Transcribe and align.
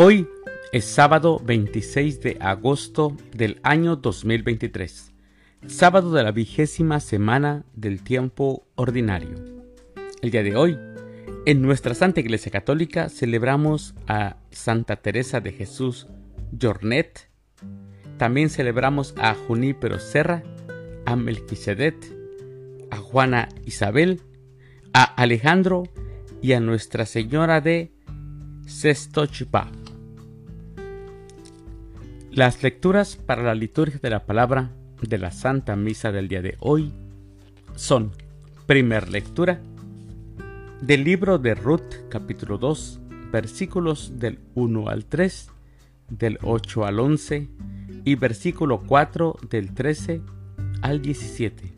Hoy 0.00 0.28
es 0.70 0.84
sábado 0.84 1.42
26 1.44 2.20
de 2.20 2.36
agosto 2.38 3.16
del 3.34 3.58
año 3.64 3.96
2023, 3.96 5.12
sábado 5.66 6.12
de 6.12 6.22
la 6.22 6.30
vigésima 6.30 7.00
semana 7.00 7.64
del 7.74 8.04
tiempo 8.04 8.64
ordinario. 8.76 9.34
El 10.22 10.30
día 10.30 10.44
de 10.44 10.54
hoy, 10.54 10.78
en 11.46 11.62
nuestra 11.62 11.96
Santa 11.96 12.20
Iglesia 12.20 12.52
Católica 12.52 13.08
celebramos 13.08 13.96
a 14.06 14.36
Santa 14.52 14.94
Teresa 14.94 15.40
de 15.40 15.50
Jesús 15.50 16.06
Jornet, 16.62 17.28
también 18.18 18.50
celebramos 18.50 19.16
a 19.18 19.34
Junípero 19.34 19.98
Serra, 19.98 20.44
a 21.06 21.16
Melquisedec, 21.16 21.96
a 22.92 22.98
Juana 22.98 23.48
Isabel, 23.66 24.22
a 24.92 25.02
Alejandro 25.02 25.88
y 26.40 26.52
a 26.52 26.60
Nuestra 26.60 27.04
Señora 27.04 27.60
de 27.60 27.90
Sestochpa. 28.64 29.72
Las 32.38 32.62
lecturas 32.62 33.16
para 33.16 33.42
la 33.42 33.56
liturgia 33.56 33.98
de 34.00 34.10
la 34.10 34.24
palabra 34.24 34.70
de 35.02 35.18
la 35.18 35.32
Santa 35.32 35.74
Misa 35.74 36.12
del 36.12 36.28
día 36.28 36.40
de 36.40 36.56
hoy 36.60 36.92
son, 37.74 38.12
primer 38.64 39.08
lectura, 39.08 39.60
del 40.80 41.02
libro 41.02 41.38
de 41.38 41.56
Ruth 41.56 42.08
capítulo 42.08 42.56
2, 42.56 43.00
versículos 43.32 44.20
del 44.20 44.38
1 44.54 44.88
al 44.88 45.06
3, 45.06 45.50
del 46.10 46.38
8 46.44 46.84
al 46.84 47.00
11 47.00 47.48
y 48.04 48.14
versículo 48.14 48.84
4 48.86 49.36
del 49.50 49.74
13 49.74 50.22
al 50.82 51.02
17. 51.02 51.72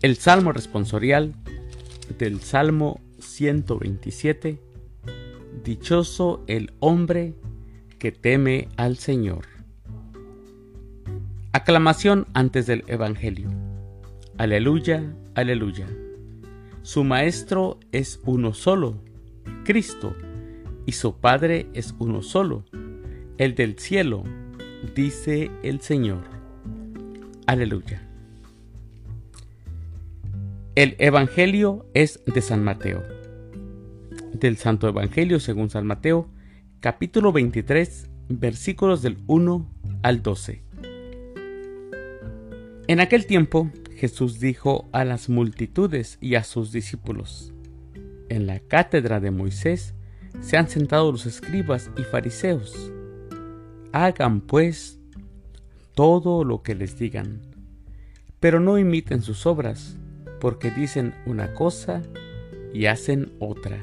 El 0.00 0.16
Salmo 0.16 0.52
responsorial 0.52 1.34
del 2.18 2.40
Salmo 2.40 3.02
127, 3.18 4.58
Dichoso 5.62 6.44
el 6.46 6.72
hombre 6.80 7.34
que 8.04 8.12
teme 8.12 8.68
al 8.76 8.98
Señor. 8.98 9.46
Aclamación 11.52 12.26
antes 12.34 12.66
del 12.66 12.84
Evangelio. 12.86 13.48
Aleluya, 14.36 15.14
aleluya. 15.34 15.86
Su 16.82 17.02
Maestro 17.02 17.80
es 17.92 18.20
uno 18.26 18.52
solo, 18.52 19.02
Cristo, 19.64 20.14
y 20.84 20.92
su 20.92 21.16
Padre 21.16 21.66
es 21.72 21.94
uno 21.98 22.20
solo, 22.20 22.66
el 23.38 23.54
del 23.54 23.78
cielo, 23.78 24.24
dice 24.94 25.50
el 25.62 25.80
Señor. 25.80 26.24
Aleluya. 27.46 28.06
El 30.74 30.94
Evangelio 30.98 31.86
es 31.94 32.20
de 32.26 32.42
San 32.42 32.62
Mateo. 32.64 33.02
Del 34.34 34.58
Santo 34.58 34.88
Evangelio 34.88 35.40
según 35.40 35.70
San 35.70 35.86
Mateo, 35.86 36.28
capítulo 36.84 37.32
23, 37.32 38.10
versículos 38.28 39.00
del 39.00 39.16
1 39.26 39.70
al 40.02 40.22
12. 40.22 40.62
En 42.88 43.00
aquel 43.00 43.24
tiempo 43.24 43.70
Jesús 43.96 44.38
dijo 44.38 44.86
a 44.92 45.06
las 45.06 45.30
multitudes 45.30 46.18
y 46.20 46.34
a 46.34 46.44
sus 46.44 46.72
discípulos, 46.72 47.54
En 48.28 48.46
la 48.46 48.60
cátedra 48.60 49.18
de 49.18 49.30
Moisés 49.30 49.94
se 50.42 50.58
han 50.58 50.68
sentado 50.68 51.10
los 51.10 51.24
escribas 51.24 51.90
y 51.96 52.02
fariseos. 52.02 52.92
Hagan 53.92 54.42
pues 54.42 55.00
todo 55.94 56.44
lo 56.44 56.62
que 56.62 56.74
les 56.74 56.98
digan, 56.98 57.40
pero 58.40 58.60
no 58.60 58.76
imiten 58.76 59.22
sus 59.22 59.46
obras, 59.46 59.96
porque 60.38 60.70
dicen 60.70 61.14
una 61.24 61.54
cosa 61.54 62.02
y 62.74 62.84
hacen 62.84 63.32
otra 63.38 63.82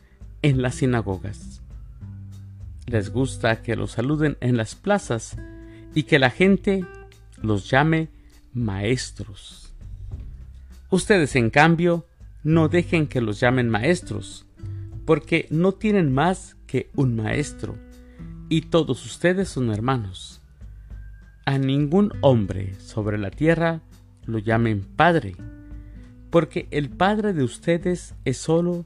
en 0.41 0.61
las 0.61 0.75
sinagogas. 0.75 1.61
Les 2.87 3.11
gusta 3.11 3.61
que 3.61 3.75
los 3.75 3.91
saluden 3.91 4.37
en 4.41 4.57
las 4.57 4.75
plazas 4.75 5.37
y 5.93 6.03
que 6.03 6.19
la 6.19 6.29
gente 6.29 6.85
los 7.41 7.69
llame 7.69 8.09
maestros. 8.53 9.73
Ustedes, 10.89 11.35
en 11.35 11.49
cambio, 11.49 12.05
no 12.43 12.67
dejen 12.67 13.07
que 13.07 13.21
los 13.21 13.39
llamen 13.39 13.69
maestros, 13.69 14.45
porque 15.05 15.47
no 15.49 15.71
tienen 15.71 16.13
más 16.13 16.57
que 16.67 16.89
un 16.95 17.15
maestro, 17.15 17.77
y 18.49 18.61
todos 18.61 19.05
ustedes 19.05 19.49
son 19.49 19.71
hermanos. 19.71 20.41
A 21.45 21.57
ningún 21.57 22.13
hombre 22.21 22.75
sobre 22.79 23.17
la 23.17 23.31
tierra 23.31 23.81
lo 24.25 24.37
llamen 24.37 24.85
Padre, 24.95 25.35
porque 26.29 26.67
el 26.71 26.89
Padre 26.89 27.33
de 27.33 27.43
ustedes 27.43 28.15
es 28.25 28.37
solo 28.37 28.85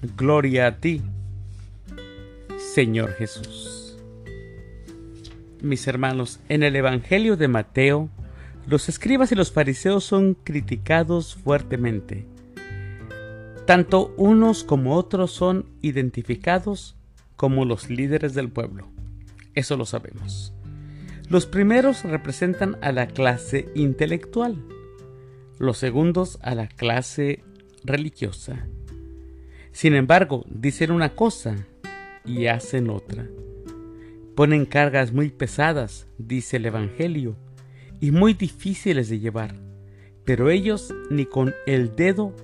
Gloria 0.00 0.68
a 0.68 0.76
ti, 0.76 1.02
Señor 2.56 3.14
Jesús. 3.14 3.98
Mis 5.60 5.88
hermanos, 5.88 6.38
en 6.48 6.62
el 6.62 6.76
Evangelio 6.76 7.36
de 7.36 7.48
Mateo, 7.48 8.08
los 8.68 8.88
escribas 8.88 9.32
y 9.32 9.34
los 9.34 9.50
fariseos 9.50 10.04
son 10.04 10.34
criticados 10.34 11.34
fuertemente. 11.34 12.28
Tanto 13.66 14.14
unos 14.16 14.62
como 14.62 14.94
otros 14.94 15.32
son 15.32 15.66
identificados 15.82 16.94
como 17.34 17.64
los 17.64 17.90
líderes 17.90 18.34
del 18.34 18.50
pueblo. 18.50 18.86
Eso 19.54 19.76
lo 19.76 19.84
sabemos. 19.84 20.52
Los 21.28 21.46
primeros 21.46 22.04
representan 22.04 22.78
a 22.82 22.92
la 22.92 23.08
clase 23.08 23.68
intelectual, 23.74 24.64
los 25.58 25.76
segundos 25.76 26.38
a 26.40 26.54
la 26.54 26.68
clase 26.68 27.42
religiosa 27.82 28.68
sin 29.72 29.94
embargo, 29.94 30.44
dicen 30.48 30.90
una 30.90 31.14
cosa 31.14 31.56
y 32.24 32.46
hacen 32.46 32.90
otra. 32.90 33.26
Ponen 34.34 34.66
cargas 34.66 35.12
muy 35.12 35.30
pesadas, 35.30 36.06
dice 36.18 36.58
el 36.58 36.66
Evangelio, 36.66 37.36
y 38.00 38.10
muy 38.10 38.34
difíciles 38.34 39.08
de 39.08 39.18
llevar, 39.18 39.54
pero 40.24 40.50
ellos 40.50 40.94
ni 41.10 41.26
con 41.26 41.54
el 41.66 41.96
dedo 41.96 42.34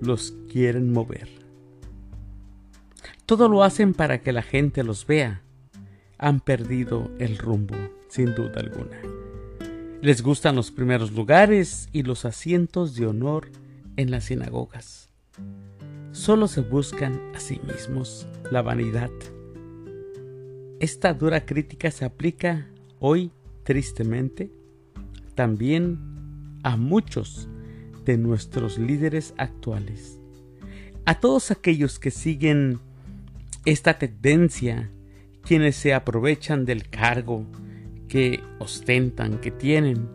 los 0.00 0.34
quieren 0.50 0.92
mover. 0.92 1.28
Todo 3.26 3.48
lo 3.48 3.62
hacen 3.62 3.94
para 3.94 4.20
que 4.20 4.32
la 4.32 4.42
gente 4.42 4.82
los 4.82 5.06
vea. 5.06 5.42
Han 6.18 6.40
perdido 6.40 7.10
el 7.18 7.38
rumbo, 7.38 7.76
sin 8.08 8.34
duda 8.34 8.60
alguna. 8.60 8.98
Les 10.02 10.22
gustan 10.22 10.56
los 10.56 10.70
primeros 10.70 11.12
lugares 11.12 11.88
y 11.92 12.02
los 12.02 12.24
asientos 12.24 12.94
de 12.94 13.06
honor 13.06 13.48
en 13.96 14.10
las 14.10 14.24
sinagogas 14.24 15.04
solo 16.24 16.48
se 16.48 16.62
buscan 16.62 17.20
a 17.34 17.38
sí 17.38 17.60
mismos 17.66 18.26
la 18.50 18.62
vanidad. 18.62 19.10
Esta 20.80 21.12
dura 21.12 21.44
crítica 21.44 21.90
se 21.90 22.06
aplica 22.06 22.66
hoy, 22.98 23.30
tristemente, 23.62 24.50
también 25.34 25.98
a 26.62 26.78
muchos 26.78 27.50
de 28.06 28.16
nuestros 28.16 28.78
líderes 28.78 29.34
actuales. 29.36 30.18
A 31.04 31.20
todos 31.20 31.50
aquellos 31.50 31.98
que 31.98 32.10
siguen 32.10 32.80
esta 33.66 33.98
tendencia, 33.98 34.90
quienes 35.42 35.76
se 35.76 35.92
aprovechan 35.92 36.64
del 36.64 36.88
cargo 36.88 37.44
que 38.08 38.40
ostentan, 38.60 39.42
que 39.42 39.50
tienen. 39.50 40.08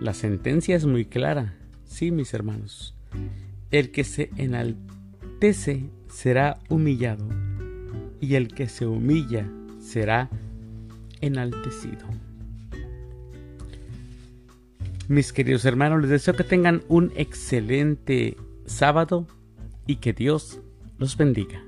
La 0.00 0.14
sentencia 0.14 0.76
es 0.76 0.86
muy 0.86 1.04
clara, 1.04 1.58
sí, 1.84 2.10
mis 2.10 2.32
hermanos. 2.32 2.94
El 3.70 3.90
que 3.90 4.04
se 4.04 4.30
enaltece 5.40 5.88
será 6.10 6.58
humillado, 6.68 7.26
y 8.20 8.34
el 8.34 8.48
que 8.48 8.68
se 8.68 8.86
humilla 8.86 9.50
será 9.80 10.28
enaltecido. 11.22 12.06
Mis 15.08 15.32
queridos 15.32 15.64
hermanos, 15.64 16.02
les 16.02 16.10
deseo 16.10 16.34
que 16.34 16.44
tengan 16.44 16.82
un 16.88 17.10
excelente 17.16 18.36
sábado 18.66 19.26
y 19.86 19.96
que 19.96 20.12
Dios 20.12 20.60
los 20.98 21.16
bendiga. 21.16 21.62